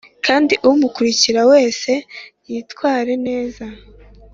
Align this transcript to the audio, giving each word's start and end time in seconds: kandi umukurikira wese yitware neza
kandi 0.25 0.53
umukurikira 0.69 1.41
wese 1.51 1.91
yitware 2.47 3.13
neza 3.27 3.65